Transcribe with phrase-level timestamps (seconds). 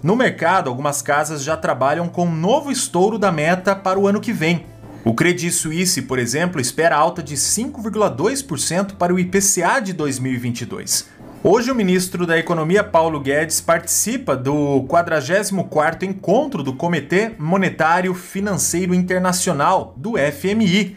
[0.02, 4.22] No mercado, algumas casas já trabalham com um novo estouro da meta para o ano
[4.22, 4.66] que vem,
[5.04, 11.10] o Credit Suisse, por exemplo, espera alta de 5,2% para o IPCA de 2022.
[11.44, 18.94] Hoje, o ministro da Economia, Paulo Guedes, participa do 44º encontro do Comitê Monetário Financeiro
[18.94, 20.96] Internacional, do FMI.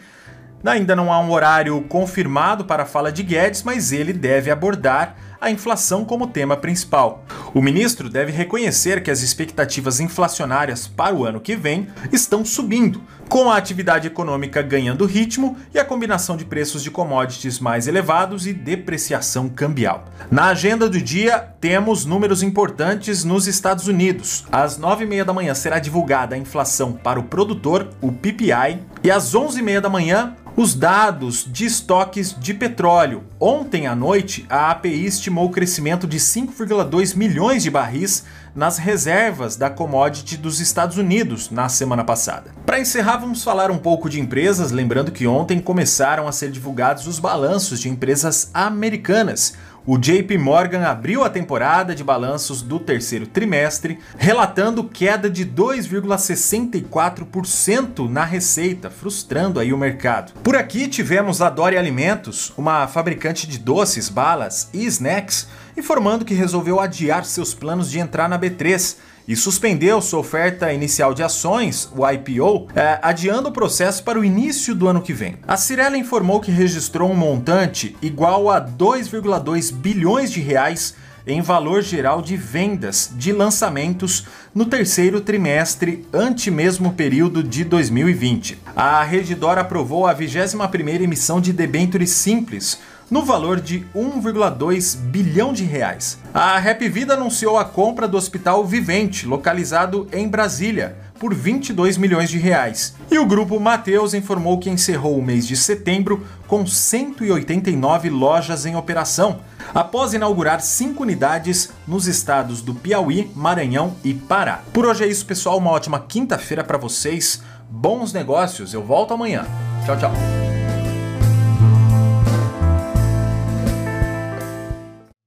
[0.65, 5.15] Ainda não há um horário confirmado para a fala de Guedes, mas ele deve abordar
[5.39, 7.23] a inflação como tema principal.
[7.53, 12.99] O ministro deve reconhecer que as expectativas inflacionárias para o ano que vem estão subindo,
[13.29, 18.47] com a atividade econômica ganhando ritmo e a combinação de preços de commodities mais elevados
[18.47, 20.05] e depreciação cambial.
[20.31, 24.45] Na agenda do dia, temos números importantes nos Estados Unidos.
[24.51, 29.35] Às 9h30 da manhã será divulgada a inflação para o produtor, o PPI, e às
[29.35, 33.23] 11h30 da manhã, os dados de estoques de petróleo.
[33.39, 38.23] Ontem à noite, a API estimou o crescimento de 5,2 milhões de barris
[38.55, 42.51] nas reservas da commodity dos Estados Unidos na semana passada.
[42.65, 47.05] Para encerrar, vamos falar um pouco de empresas, lembrando que ontem começaram a ser divulgados
[47.05, 49.55] os balanços de empresas americanas.
[49.87, 58.09] O JP Morgan abriu a temporada de balanços do terceiro trimestre, relatando queda de 2,64%
[58.09, 60.33] na receita, frustrando aí o mercado.
[60.41, 65.47] Por aqui tivemos a Dori Alimentos, uma fabricante de doces, balas e snacks,
[65.77, 68.95] informando que resolveu adiar seus planos de entrar na B3
[69.27, 74.25] e suspendeu sua oferta inicial de ações, o IPO, é, adiando o processo para o
[74.25, 75.37] início do ano que vem.
[75.47, 80.93] A Cirela informou que registrou um montante igual a 2,2 bilhões de reais
[81.27, 88.59] em valor geral de vendas de lançamentos no terceiro trimestre, ante mesmo período de 2020.
[88.75, 92.79] A Redditor aprovou a 21ª emissão de debêntures simples,
[93.09, 96.17] no valor de 1,2 bilhão de reais.
[96.33, 102.29] A Rap Vida anunciou a compra do Hospital Vivente, localizado em Brasília, por 22 milhões
[102.29, 102.95] de reais.
[103.09, 108.75] E o grupo Mateus informou que encerrou o mês de setembro com 189 lojas em
[108.75, 109.39] operação,
[109.73, 114.61] após inaugurar cinco unidades nos estados do Piauí, Maranhão e Pará.
[114.73, 115.57] Por hoje é isso, pessoal.
[115.57, 117.41] Uma ótima quinta-feira para vocês.
[117.69, 118.73] Bons negócios.
[118.73, 119.45] Eu volto amanhã.
[119.85, 120.44] Tchau, tchau.